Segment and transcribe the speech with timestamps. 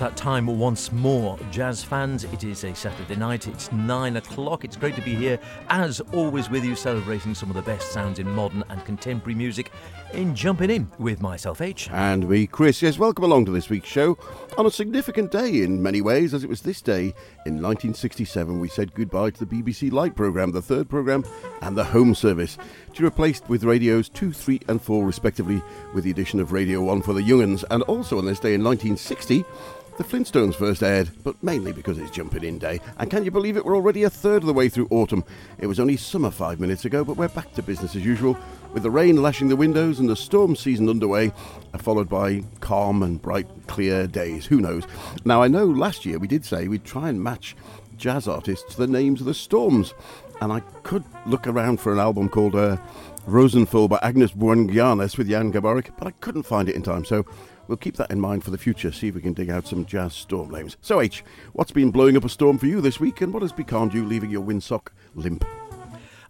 [0.00, 2.24] That time once more, jazz fans.
[2.24, 4.64] It is a Saturday night, it's nine o'clock.
[4.64, 8.18] It's great to be here, as always, with you, celebrating some of the best sounds
[8.18, 9.70] in modern and contemporary music
[10.14, 11.90] in Jumping In with myself, H.
[11.90, 12.80] And me, Chris.
[12.80, 14.16] Yes, welcome along to this week's show
[14.56, 17.14] on a significant day in many ways, as it was this day
[17.44, 21.26] in 1967 we said goodbye to the BBC Light programme, the third programme,
[21.60, 22.56] and the Home Service,
[22.94, 25.62] to be replaced with radios 2, 3, and 4, respectively,
[25.92, 27.64] with the addition of Radio 1 for the Young'uns.
[27.70, 29.44] And also on this day in 1960,
[30.00, 32.80] the Flintstones first aired, but mainly because it's Jumping In Day.
[32.96, 33.66] And can you believe it?
[33.66, 35.22] We're already a third of the way through autumn.
[35.58, 38.34] It was only summer five minutes ago, but we're back to business as usual,
[38.72, 41.32] with the rain lashing the windows and the storm season underway,
[41.74, 44.46] uh, followed by calm and bright, clear days.
[44.46, 44.84] Who knows?
[45.26, 47.54] Now, I know last year we did say we'd try and match
[47.98, 49.92] jazz artists to the names of the storms,
[50.40, 52.78] and I could look around for an album called uh,
[53.28, 57.04] Rosensfole by Agnes Buen Garnås with Jan Garbarek, but I couldn't find it in time,
[57.04, 57.26] so
[57.70, 59.86] we'll keep that in mind for the future, see if we can dig out some
[59.86, 60.76] jazz storm names.
[60.82, 63.52] So, H, what's been blowing up a storm for you this week, and what has
[63.52, 65.44] becalmed you leaving your windsock limp?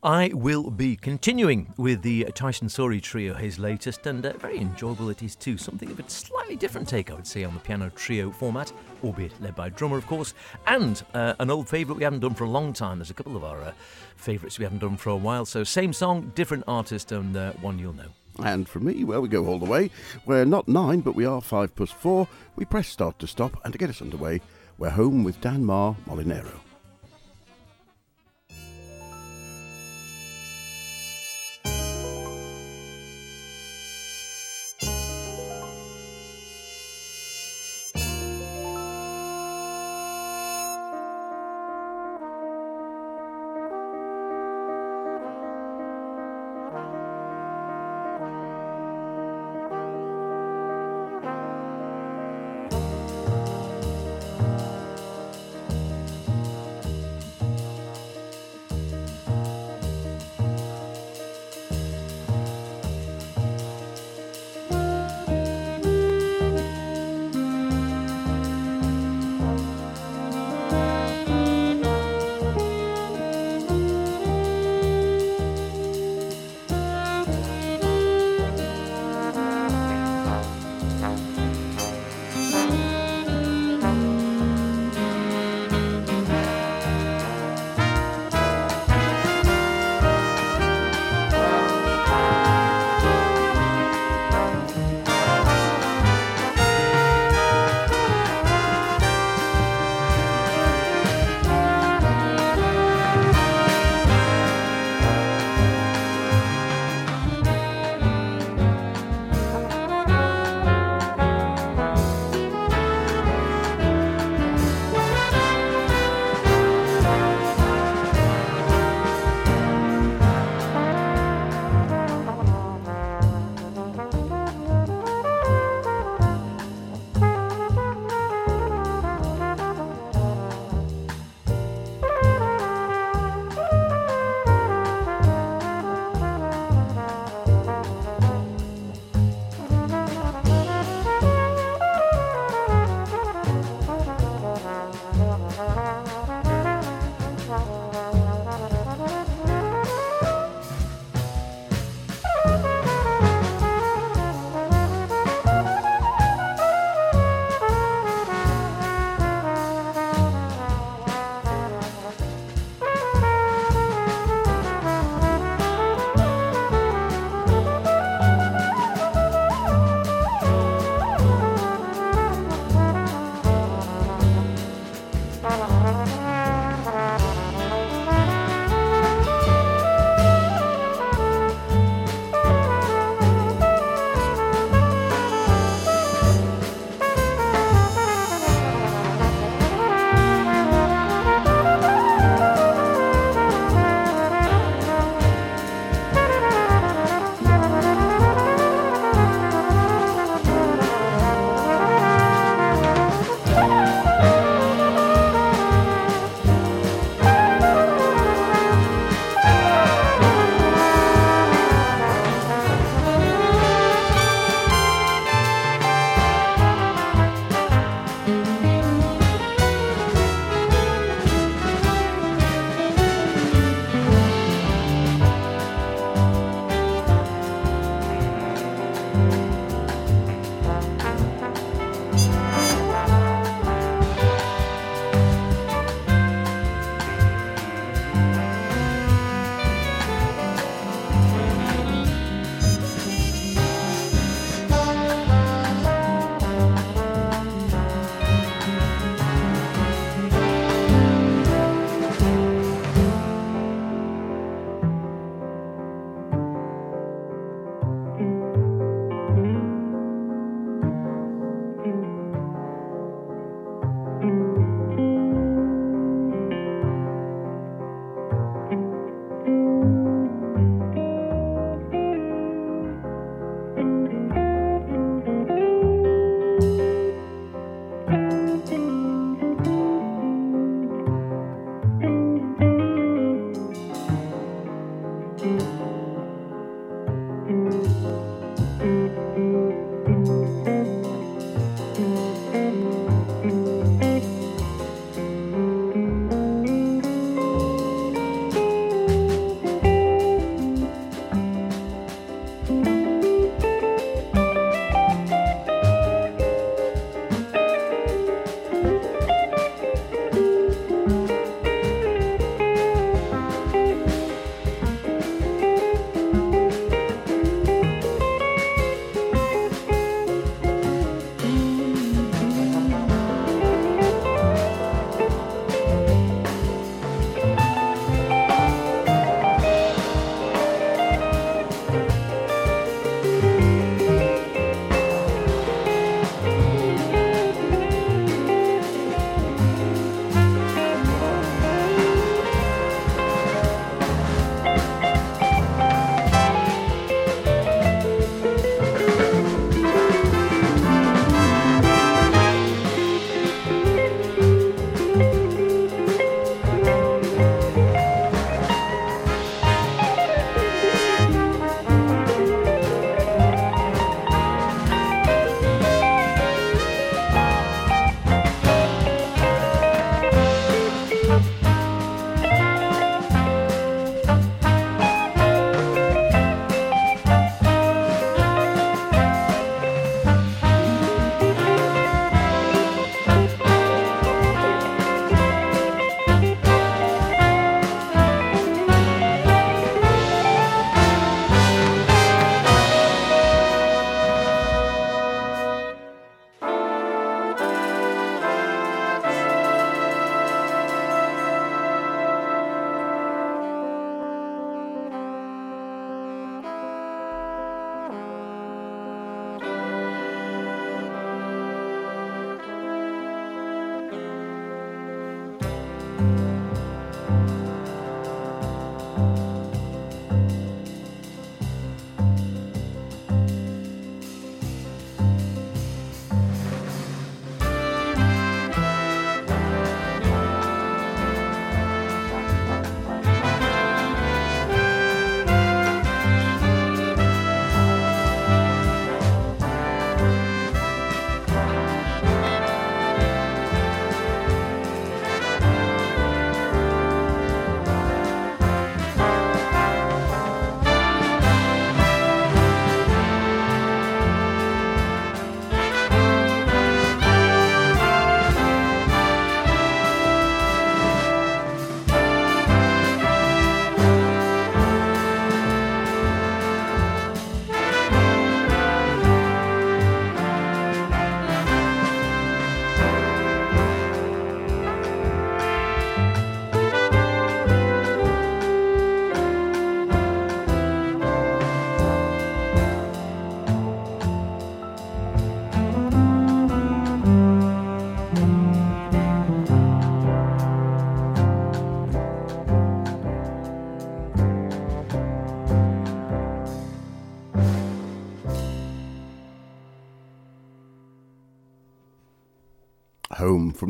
[0.02, 5.08] I will be continuing with the Tyshawn Sorey trio, his latest, and uh, very enjoyable
[5.08, 5.56] it is too.
[5.56, 8.70] Something of a slightly different take, I would say, on the piano trio format,
[9.02, 10.34] albeit led by a drummer, of course,
[10.66, 12.98] and uh, an old favourite we haven't done for a long time.
[12.98, 13.72] There's a couple of our uh,
[14.16, 17.78] favourites we haven't done for a while, so same song, different artist, and uh, one
[17.78, 18.08] you'll know.
[18.44, 19.90] And for me, well, we go all the way.
[20.26, 22.28] We're not nine, but we are five plus four.
[22.56, 24.40] We press start to stop, and to get us underway,
[24.78, 26.69] we're home with Dan Mar Molinero.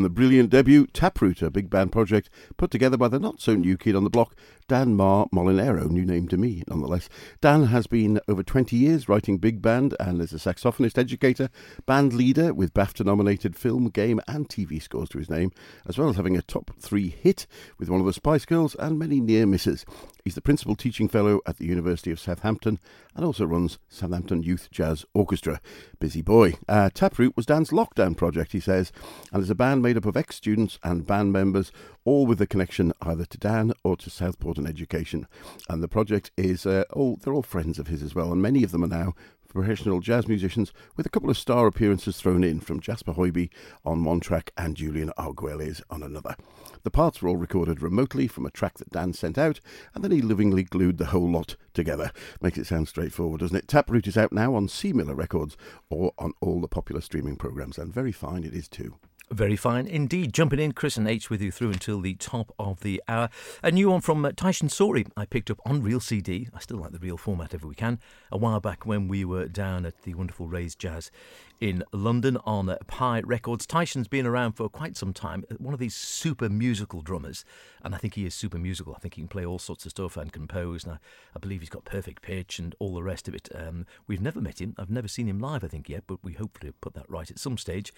[0.01, 3.55] From the brilliant debut Taproot, a big band project put together by the not so
[3.55, 4.35] new kid on the block,
[4.71, 7.09] Dan Mar Molinero, new name to me nonetheless.
[7.41, 11.51] Dan has been over 20 years writing big band and is a saxophonist educator,
[11.87, 15.51] band leader with BAFTA nominated film, game, and TV scores to his name,
[15.89, 17.49] as well as having a top three hit
[17.81, 19.85] with one of the Spice Girls and many near misses.
[20.23, 22.79] He's the principal teaching fellow at the University of Southampton
[23.17, 25.61] and also runs Southampton Youth Jazz Orchestra.
[25.99, 26.55] Busy boy.
[26.69, 28.93] Uh, Taproot was Dan's lockdown project, he says,
[29.33, 31.73] and is a band made up of ex students and band members,
[32.05, 35.27] all with a connection either to Dan or to Southport and education.
[35.69, 38.65] And the project is, uh, oh, they're all friends of his as well, and many
[38.65, 39.15] of them are now
[39.51, 43.51] professional jazz musicians, with a couple of star appearances thrown in from Jasper Hoiby
[43.85, 46.37] on one track and Julian Arguelles on another.
[46.85, 49.61] The parts were all recorded remotely from a track that Dan sent out,
[49.95, 52.13] and then he lovingly glued the whole lot together.
[52.41, 53.69] Makes it sound straightforward, doesn't it?
[53.69, 55.57] Taproot is out now on C Miller Records
[55.91, 58.99] or on all the popular streaming programs, and very fine it is too.
[59.33, 60.35] Very fine indeed.
[60.35, 63.29] Jumping in, Chris and H with you through until the top of the hour.
[63.63, 66.49] A new one from uh, Tyshawn Sorey I picked up on real CD.
[66.53, 68.01] I still like the real format if we can.
[68.33, 71.13] A while back when we were down at the wonderful Ray's Jazz
[71.61, 73.67] in London on Pi Records.
[73.67, 75.45] Tyshawn's been around for quite some time.
[75.59, 77.45] One of these super musical drummers,
[77.83, 78.95] and I think he is super musical.
[78.95, 80.85] I think he can play all sorts of stuff and compose.
[80.85, 80.99] And I,
[81.37, 83.49] I believe he's got perfect pitch and all the rest of it.
[83.55, 84.75] Um, we've never met him.
[84.79, 87.39] I've never seen him live, I think, yet, but we hopefully put that right at
[87.39, 87.93] some stage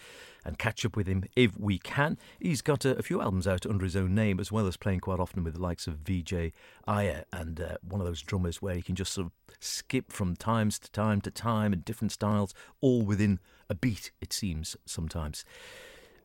[0.44, 2.18] and catch up with him if we can.
[2.40, 5.00] He's got a, a few albums out under his own name, as well as playing
[5.00, 6.52] quite often with the likes of Vijay
[6.86, 10.34] Iyer and uh, one of those drummers where he can just sort of skip from
[10.34, 13.38] times to time to time in different styles, all within
[13.72, 15.44] a beat, it seems sometimes.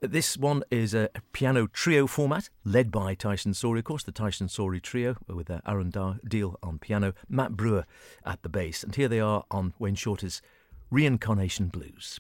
[0.02, 4.50] This one is a piano trio format led by Tyshawn Sorey, of course, the Tyshawn
[4.50, 7.86] Sorey trio with uh, Aaron Diehl on piano, Matt Brewer
[8.26, 8.84] at the bass.
[8.84, 10.42] And here they are on Wayne Shorter's
[10.92, 12.20] Reincarnation Blues.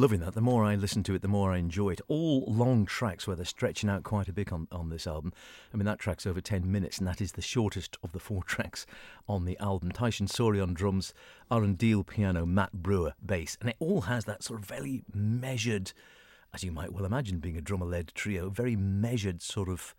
[0.00, 0.32] Loving that.
[0.32, 2.00] The more I listen to it, the more I enjoy it.
[2.08, 5.30] All long tracks where they're stretching out quite a bit on, on this album.
[5.74, 8.42] I mean, that track's over 10 minutes, and that is the shortest of the four
[8.46, 8.86] tracks
[9.28, 9.92] on the album.
[9.92, 11.12] Tyshawn Sorey on drums,
[11.52, 15.92] Aaron Diehl piano, Matt Brewer bass, and it all has that sort of very measured,
[16.54, 19.94] as you might well imagine, being a drummer led trio, very measured sort of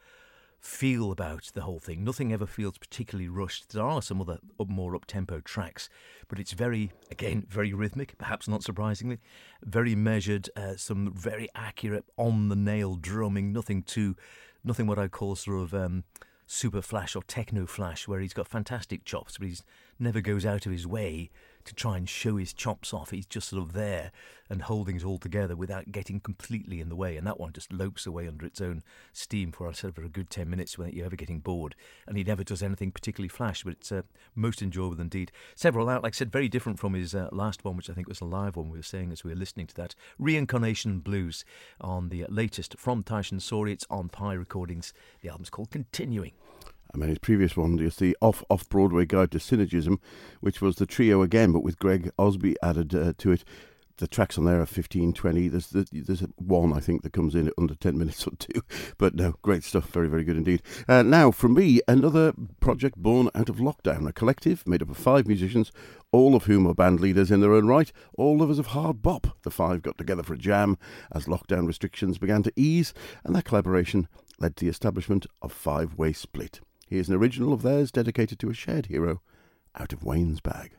[0.61, 2.03] feel about the whole thing.
[2.03, 3.69] Nothing ever feels particularly rushed.
[3.73, 5.89] There are some other more up tempo tracks,
[6.27, 9.19] but it's very, again, very rhythmic, perhaps not surprisingly,
[9.63, 14.15] very measured, uh, some very accurate, on the nail drumming, nothing too,
[14.63, 15.73] nothing what I call sort of.
[15.73, 16.03] Um,
[16.47, 19.55] super flash or techno flash where he's got fantastic chops but he
[19.97, 21.29] never goes out of his way
[21.65, 23.11] to try and show his chops off.
[23.11, 24.11] He's just sort of there
[24.49, 27.15] and holding it all together without getting completely in the way.
[27.15, 30.29] And that one just lopes away under its own steam for, said, for a good
[30.29, 31.73] 10 minutes without you ever getting bored.
[32.05, 34.01] And he never does anything particularly flash, but it's uh,
[34.35, 35.31] most enjoyable indeed.
[35.55, 38.09] Several out, like I said, very different from his uh, last one, which I think
[38.09, 39.95] was a live one we were saying as we were listening to that.
[40.19, 41.45] Reincarnation Blues
[41.79, 43.71] on the latest from Tyshawn Sorey.
[43.71, 44.93] It's on Pi Recordings.
[45.21, 46.33] The album's called Continuing.
[46.93, 49.99] I mean, his previous one is the off off Broadway guide to synergism,
[50.41, 53.43] which was the trio again, but with Greg Osby added uh, to it.
[53.97, 55.47] The tracks on there are 15, 20.
[55.47, 58.63] There's, there's one, I think, that comes in at under 10 minutes or two.
[58.97, 59.91] But no, great stuff.
[59.91, 60.63] Very, very good indeed.
[60.87, 64.07] Uh, now, from me, another project born out of lockdown.
[64.07, 65.71] A collective made up of five musicians,
[66.11, 69.37] all of whom are band leaders in their own right, all lovers of hard bop.
[69.43, 70.79] The five got together for a jam
[71.11, 74.07] as lockdown restrictions began to ease, and that collaboration
[74.39, 76.59] led to the establishment of Five Way Split.
[76.91, 79.21] Here's an original of theirs dedicated to a shared hero
[79.79, 80.73] out of Wayne's bag.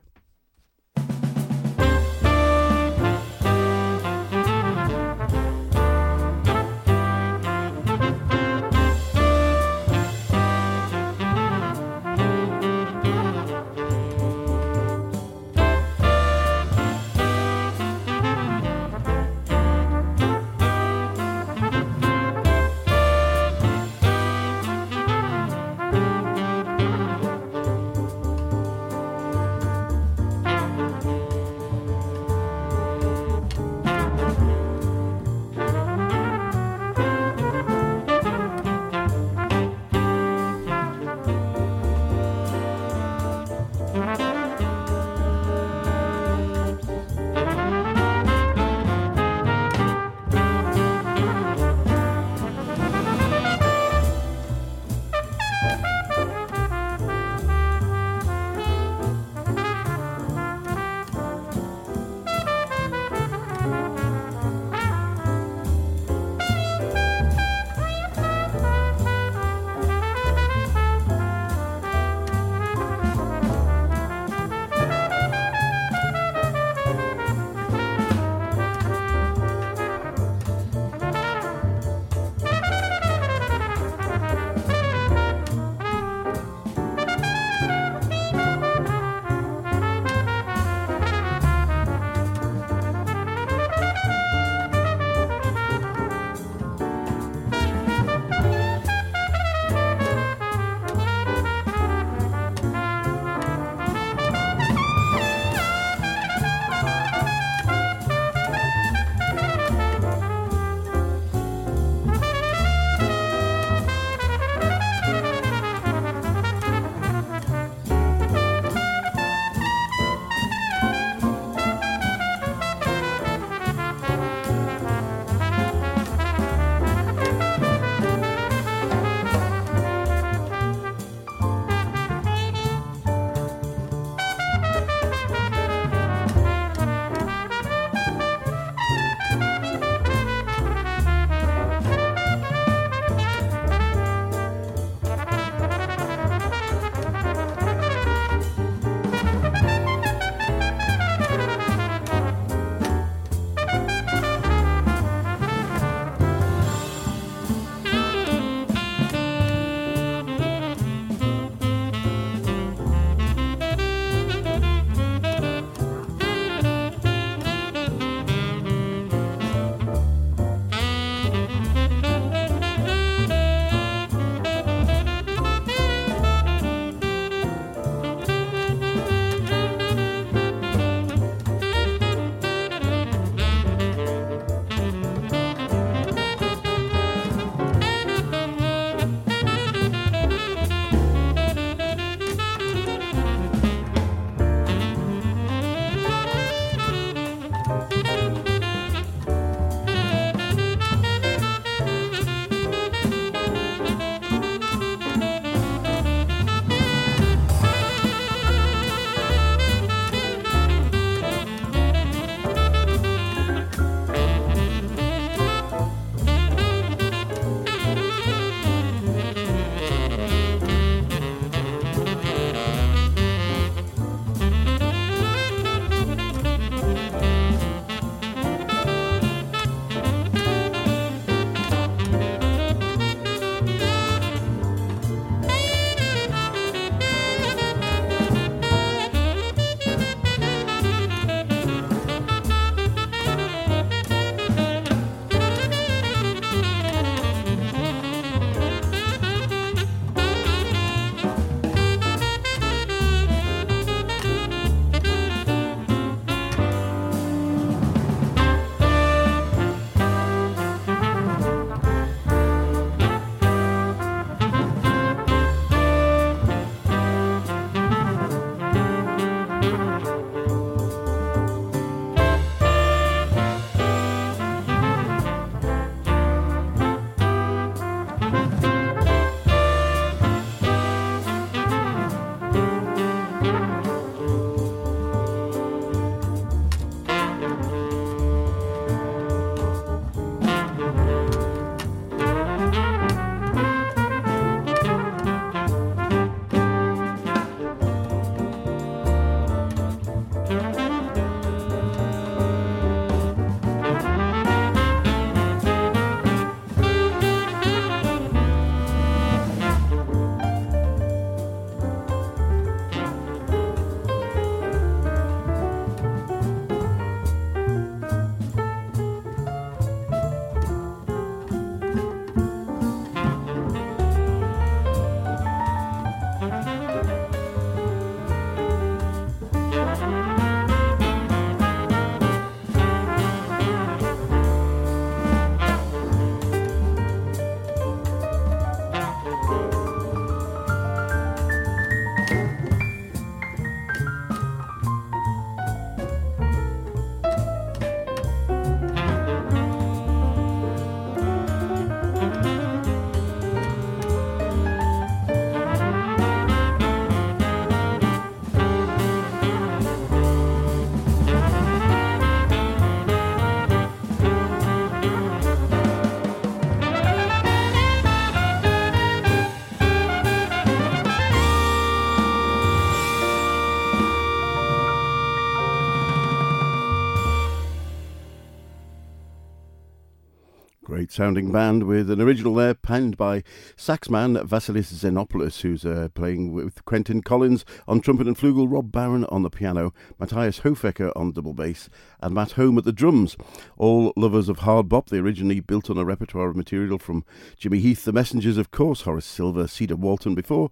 [381.13, 383.43] Sounding band with an original there penned by
[383.77, 389.27] saxman Vasilis Xenopoulos, who's uh, playing with Quentin Collins on trumpet and flugel, Rob Barron
[389.27, 391.91] on the piano, Matthias Hofecker on double bass,
[392.23, 393.37] and Matt Home at the drums.
[393.77, 397.27] All lovers of hard bop, they originally built on a repertoire of material from
[397.59, 400.71] Jimmy Heath, The Messengers, of course, Horace Silver, Cedar Walton before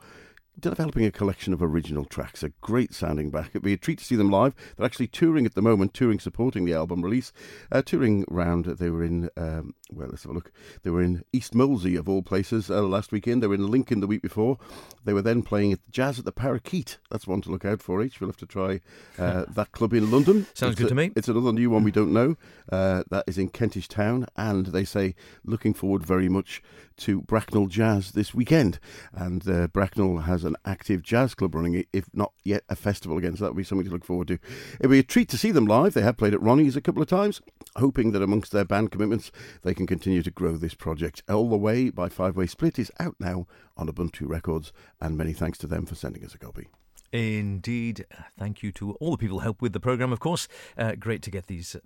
[0.61, 2.43] developing a collection of original tracks.
[2.43, 3.51] A great sounding back.
[3.51, 4.55] It'd be a treat to see them live.
[4.77, 7.33] They're actually touring at the moment, touring supporting the album release.
[7.73, 10.53] Uh, touring round, they were in, um, well, let's have a look.
[10.83, 13.43] They were in East Molesey, of all places, uh, last weekend.
[13.43, 14.59] They were in Lincoln the week before.
[15.05, 16.99] They were then playing at Jazz at the Parakeet.
[17.11, 18.21] That's one to look out for, H.
[18.21, 18.81] We'll have to try
[19.19, 20.47] uh, that club in London.
[20.55, 21.13] Sounds it's good a, to me.
[21.17, 22.37] It's another new one we don't know.
[22.71, 26.63] Uh, that is in Kentish Town, and they say looking forward very much
[27.01, 28.79] to Bracknell Jazz this weekend.
[29.13, 33.37] And uh, Bracknell has an active jazz club running, if not yet a festival again.
[33.37, 34.39] So that would be something to look forward to.
[34.79, 35.95] It'll be a treat to see them live.
[35.95, 37.41] They have played at Ronnie's a couple of times,
[37.77, 39.31] hoping that amongst their band commitments,
[39.63, 41.23] they can continue to grow this project.
[41.29, 45.33] All the Way by Five Way Split is out now on Ubuntu Records, and many
[45.33, 46.69] thanks to them for sending us a copy.
[47.13, 48.07] Indeed.
[48.39, 50.47] Thank you to all the people who help with the programme, of course.
[50.79, 51.77] Uh, great to get these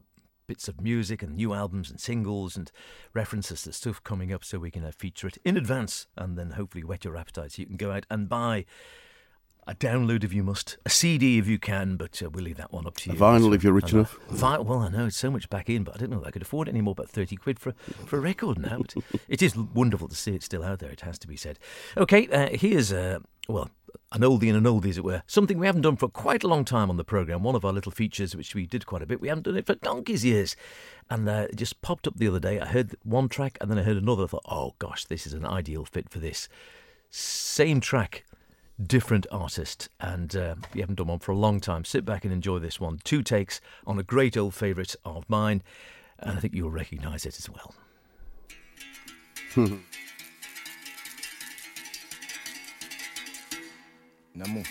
[0.46, 2.70] bits of music and new albums and singles and
[3.12, 6.52] references to stuff coming up so we can uh, feature it in advance and then
[6.52, 8.64] hopefully whet your appetite so you can go out and buy
[9.66, 12.72] a download if you must, a CD if you can, but uh, we'll leave that
[12.72, 13.16] one up to you.
[13.16, 14.18] A vinyl if you're rich uh, enough.
[14.28, 16.30] Vi- well, I know it's so much back in, but I didn't know that I
[16.30, 16.94] could afford it anymore.
[16.94, 18.78] But thirty quid for for a record now.
[18.78, 18.94] But
[19.28, 20.90] it is wonderful to see it still out there.
[20.90, 21.58] It has to be said.
[21.96, 23.70] Okay, uh, here's uh, well
[24.14, 25.22] an oldie and an oldie, as it were.
[25.26, 27.42] Something we haven't done for quite a long time on the program.
[27.42, 29.20] One of our little features, which we did quite a bit.
[29.20, 30.56] We haven't done it for donkey's years,
[31.10, 32.60] and uh, it just popped up the other day.
[32.60, 34.24] I heard one track, and then I heard another.
[34.24, 36.48] I thought, oh gosh, this is an ideal fit for this.
[37.10, 38.24] Same track
[38.82, 41.84] different artist, and uh, we haven't done one for a long time.
[41.84, 42.98] Sit back and enjoy this one.
[43.04, 45.62] Two takes on a great old favourite of mine,
[46.18, 47.74] and I think you'll recognise it as well.
[54.34, 54.64] Namou.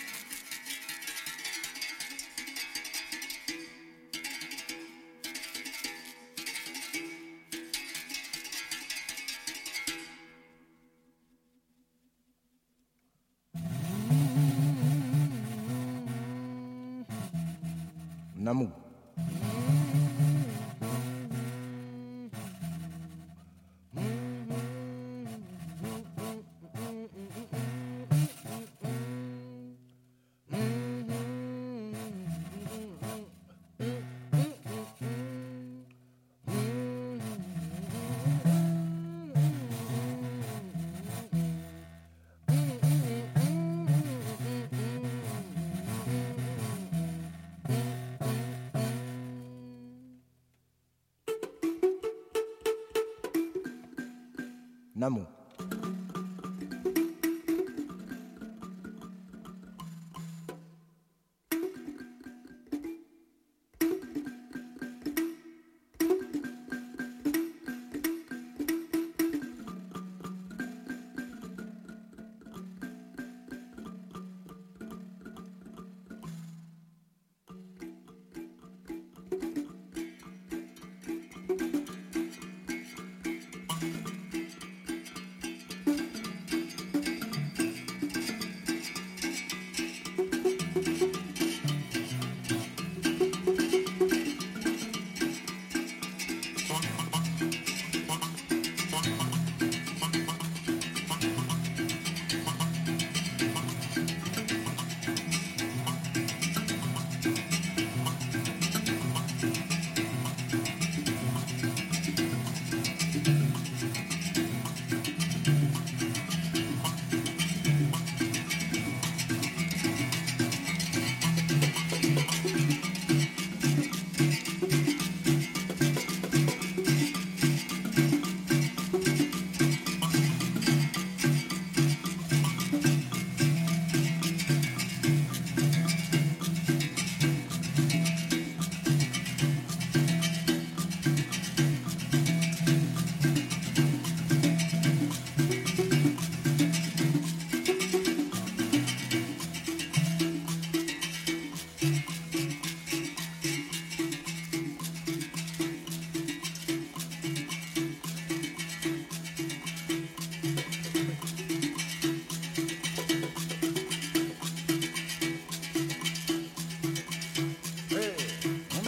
[55.04, 55.28] en amont.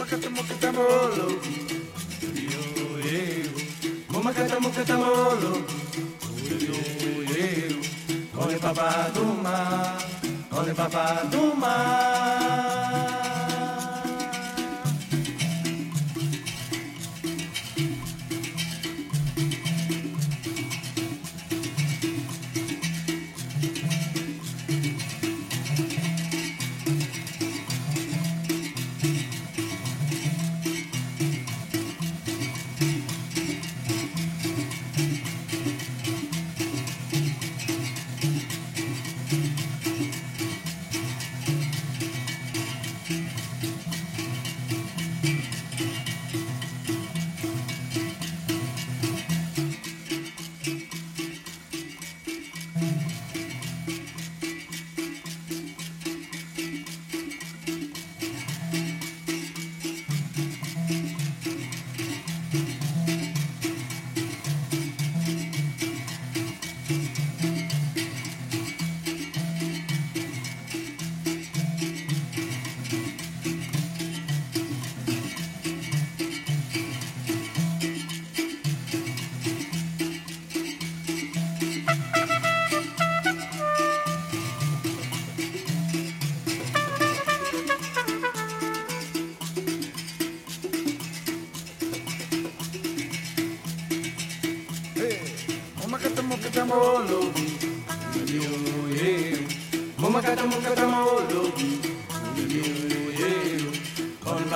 [0.06, 1.26] mukata mukata molo.
[3.02, 3.50] que yo.
[4.08, 5.52] Mumakata mukata molo.
[6.66, 6.78] Yo.
[8.40, 9.98] Ole papá do mar.
[10.52, 12.65] Ole papá do mar.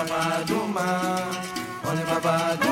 [0.01, 0.87] Papa duma
[1.85, 2.70] Ole papa duma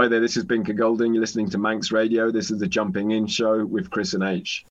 [0.00, 1.12] Hi there, this is Binker Golding.
[1.12, 2.30] You're listening to Manx Radio.
[2.30, 4.64] This is the Jumping In Show with Chris and H.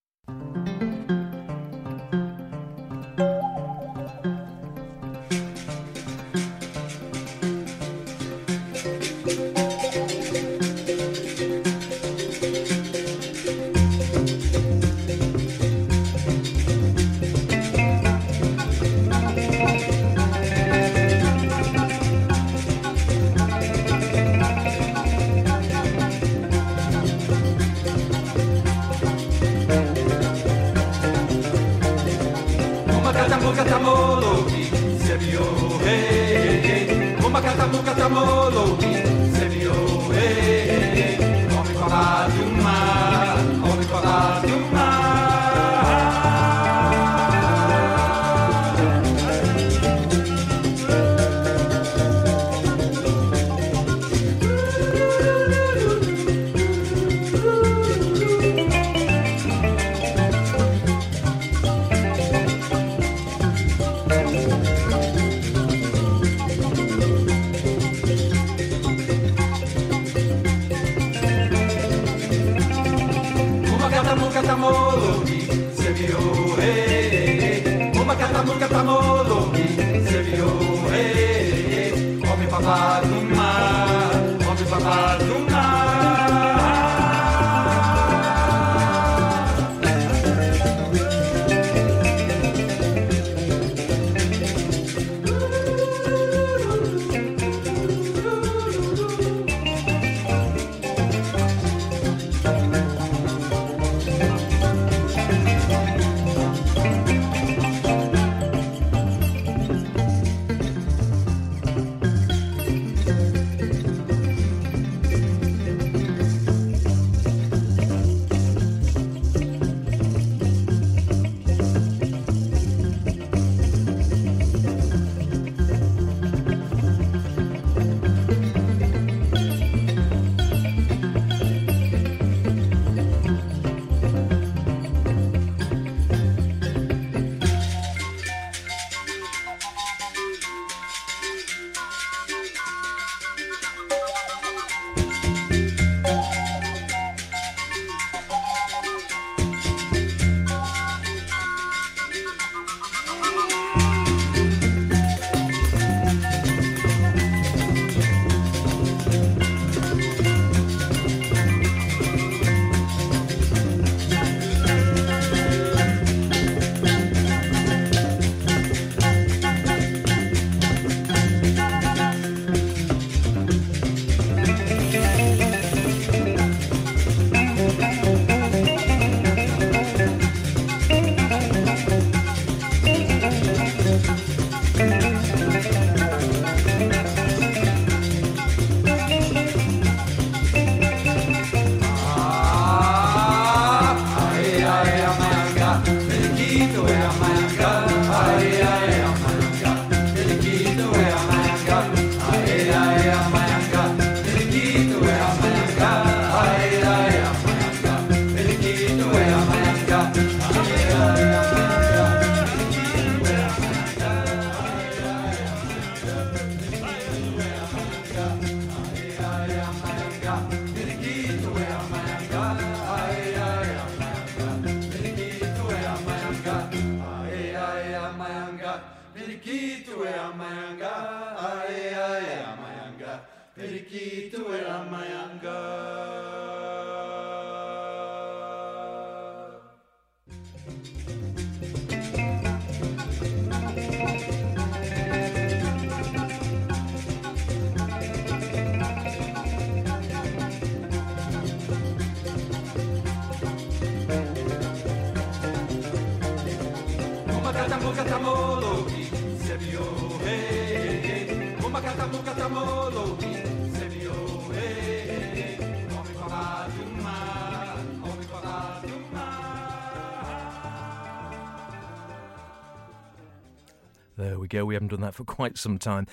[274.50, 274.66] go.
[274.66, 276.08] We haven't done that for quite some time.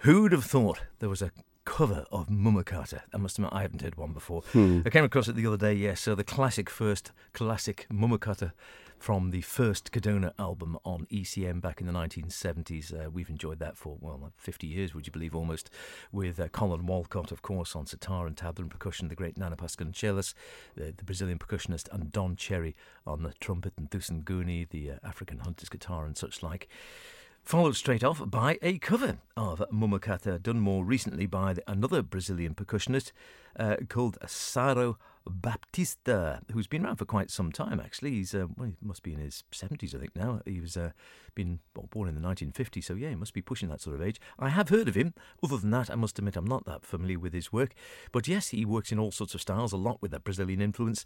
[0.00, 1.32] Who'd have thought there was a
[1.64, 3.02] cover of Mumakata.
[3.12, 4.42] I must admit, I haven't heard one before.
[4.86, 6.00] I came across it the other day, yes.
[6.00, 8.52] So the classic first classic Mumakata
[8.98, 12.92] from the first Codona album on ECM back in the 1970s.
[12.92, 15.70] Uh, we've enjoyed that for, well, 50 years, would you believe, almost,
[16.10, 19.56] with uh, Collin Walcott, of course, on sitar and tabla and percussion, the great Nana
[19.56, 20.34] Vasconcelos,
[20.74, 22.74] the, the Brazilian percussionist, and Don Cherry
[23.06, 26.68] on the trumpet, and doussn' gouni, the uh, African hunter's guitar, and such like
[27.44, 33.12] followed straight off by a cover of Mumakata, done more recently by another Brazilian percussionist
[33.58, 37.80] uh, called Cyro Baptista, who's been around for quite some time.
[37.80, 40.16] Actually, he's uh, well, he must be in his seventies, I think.
[40.16, 40.90] Now he was uh,
[41.34, 44.02] been well, born in the 1950s, so yeah, he must be pushing that sort of
[44.02, 44.20] age.
[44.38, 45.14] I have heard of him.
[45.42, 47.74] Other than that, I must admit I'm not that familiar with his work.
[48.12, 51.04] But yes, he works in all sorts of styles, a lot with that Brazilian influence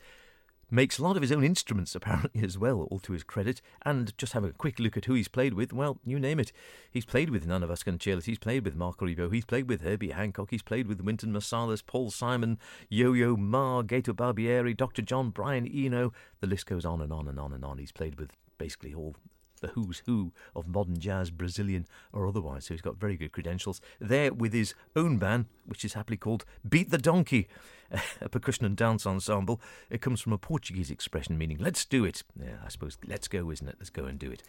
[0.72, 3.60] makes a lot of his own instruments apparently as well, all to his credit.
[3.84, 5.72] And just have a quick look at who he's played with.
[5.72, 6.50] Well, you name it.
[6.90, 10.50] He's played with Nana Vasconcelos, he's played with Marco Ribot, he's played with Herbie Hancock,
[10.50, 12.58] he's played with Wynton Marsalis, Paul Simon,
[12.88, 15.02] Yo-Yo Ma, Gato Barbieri, Dr.
[15.02, 16.12] John, Brian Eno.
[16.40, 17.78] The list goes on and on and on and on.
[17.78, 19.14] He's played with basically all
[19.62, 22.66] the who's who of modern jazz, Brazilian or otherwise.
[22.66, 23.80] So he's got very good credentials.
[23.98, 27.48] There with his own band, which is happily called Beat the Donkey,
[28.20, 29.60] a percussion and dance ensemble.
[29.90, 32.22] It comes from a Portuguese expression meaning let's do it.
[32.40, 33.76] Yeah, I suppose let's go, isn't it?
[33.78, 34.42] Let's go and do it.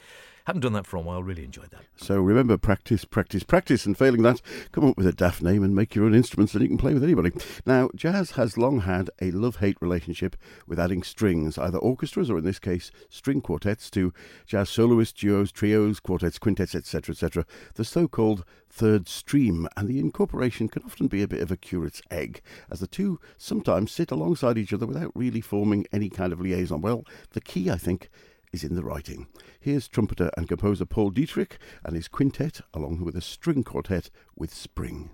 [0.45, 1.83] Haven't done that for a while, really enjoyed that.
[1.95, 4.41] So remember, practice, practice, practice, and failing that,
[4.73, 6.93] come up with a daft name and make your own instruments and you can play
[6.93, 7.31] with anybody.
[7.65, 10.35] Now, jazz has long had a love-hate relationship
[10.67, 14.13] with adding strings, either orchestras or in this case, string quartets to
[14.45, 17.45] jazz soloists, duos, trios, quartets, quintets, etc., etc.
[17.75, 18.43] The so-called
[18.73, 22.79] third stream, and the incorporation can often be a bit of a curate's egg, as
[22.79, 26.81] the two sometimes sit alongside each other without really forming any kind of liaison.
[26.81, 28.09] Well, the key, I think,
[28.51, 29.27] is in the writing.
[29.59, 34.51] Here's trumpeter and composer Paul Dietrich and his quintet, along with a string quartet with
[34.51, 35.11] Spring.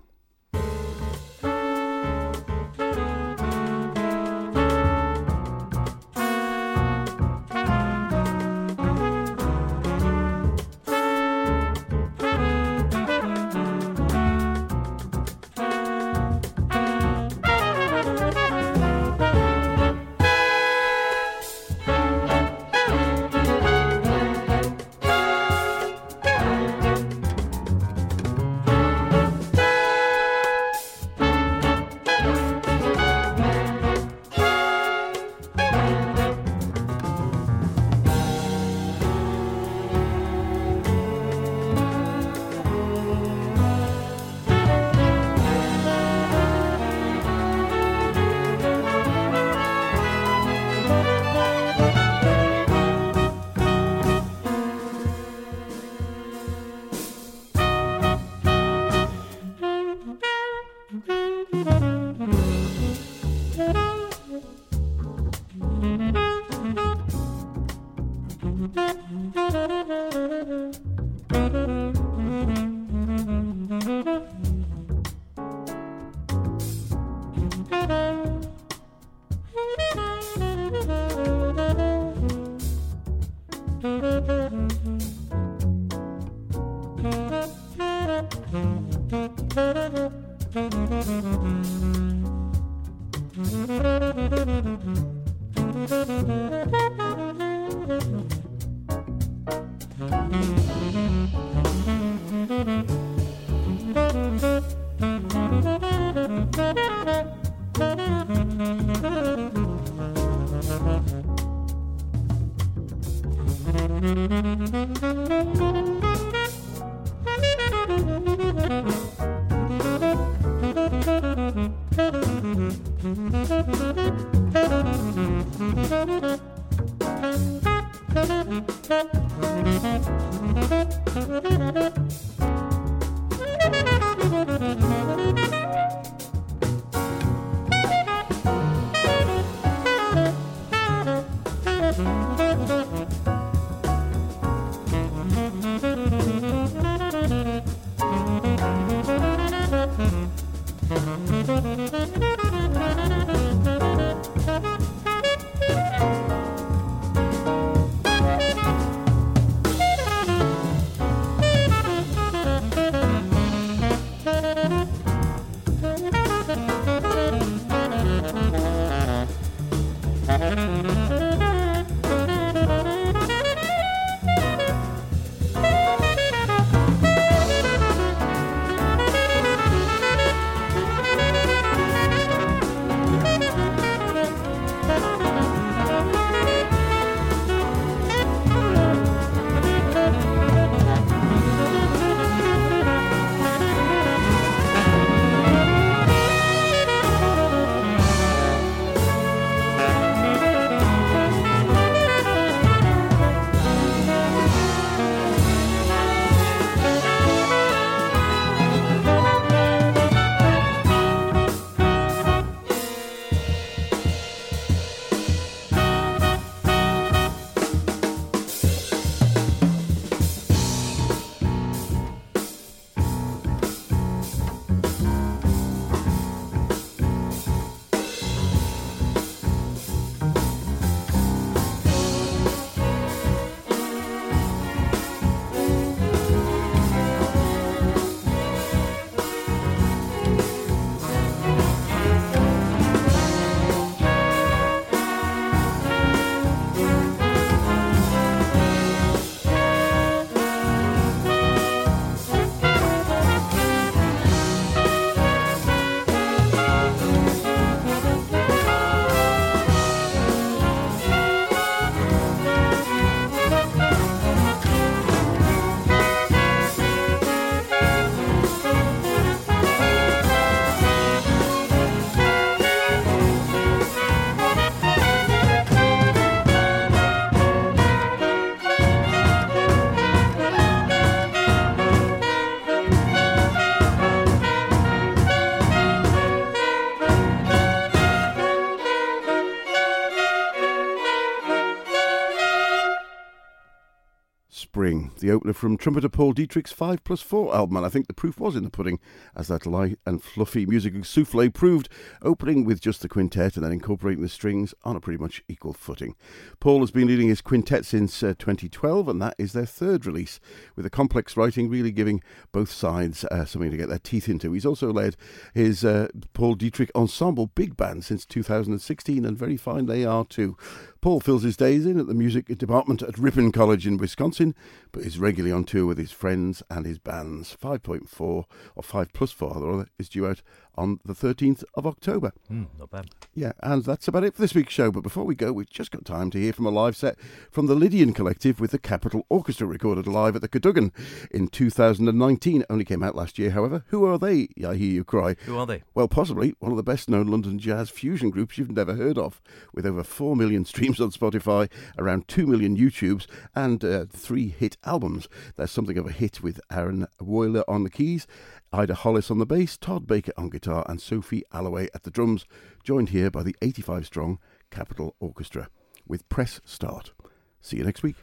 [295.30, 298.56] Opener from trumpeter Paul Dietrich's 5 plus 4 album, and I think the proof was
[298.56, 298.98] in the pudding,
[299.34, 301.88] as that light and fluffy music souffle proved,
[302.22, 305.72] opening with just the quintet and then incorporating the strings on a pretty much equal
[305.72, 306.14] footing.
[306.60, 310.40] Paul has been leading his quintet since uh, 2012, and that is their third release,
[310.76, 312.22] with the complex writing really giving
[312.52, 314.52] both sides uh, something to get their teeth into.
[314.52, 315.16] He's also led
[315.54, 320.56] his uh, Paul Dietrich Ensemble Big Band since 2016, and very fine they are too.
[321.00, 324.54] Paul fills his days in at the music department at Ripon College in Wisconsin,
[324.92, 327.56] but is regularly on tour with his friends and his bands.
[327.58, 328.44] 5.4 or
[328.82, 330.42] 5 plus 4 rather, is due out
[330.76, 332.32] on the 13th of October.
[332.50, 333.10] Mm, not bad.
[333.34, 334.90] Yeah, and that's about it for this week's show.
[334.90, 337.16] But before we go, we've just got time to hear from a live set
[337.50, 340.92] from the Lydian Collective with the Capital Orchestra recorded live at the Cadogan
[341.30, 342.64] in 2019.
[342.68, 343.84] Only came out last year, however.
[343.88, 344.48] Who are they?
[344.66, 345.36] I hear you cry.
[345.46, 345.82] Who are they?
[345.94, 349.40] Well, possibly one of the best known London jazz fusion groups you've never heard of,
[349.74, 354.76] with over 4 million streams on Spotify, around 2 million YouTubes, and uh, three hit
[354.84, 355.28] albums.
[355.56, 358.26] There's something of a hit with Aaron Woyler on the keys,
[358.72, 362.44] Ida Hollis on the bass, Todd Baker on guitar, and Sophie Alloway at the drums,
[362.84, 364.38] joined here by the 85 strong
[364.70, 365.68] Capital Orchestra
[366.06, 367.12] with Press Start.
[367.60, 368.16] See you next week.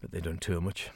[0.00, 0.90] But they don't tour much.